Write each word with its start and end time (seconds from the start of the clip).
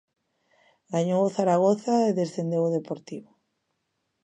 Gañou 0.93 1.21
o 1.25 1.33
Zaragoza 1.37 1.95
e 2.09 2.17
descendeu 2.21 2.61
o 2.65 2.73
Deportivo. 2.77 3.31